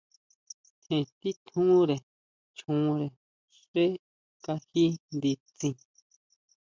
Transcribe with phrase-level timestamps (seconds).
[0.81, 1.95] Tjen titjúnre
[2.57, 3.07] choónre
[3.59, 3.83] xé
[4.45, 4.85] kají
[5.15, 5.73] nditsin.